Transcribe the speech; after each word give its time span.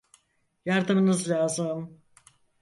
Yardımınız 0.65 1.29
lazım. 1.29 2.01